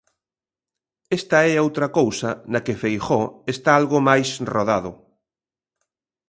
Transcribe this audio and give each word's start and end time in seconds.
Esta 1.17 1.37
é 1.53 1.63
outra 1.65 1.87
cousa 1.97 2.29
na 2.51 2.59
que 2.65 2.79
Feijóo 2.81 3.25
está 3.53 3.69
algo 3.75 3.97
máis 4.09 4.27
rodado. 4.53 4.91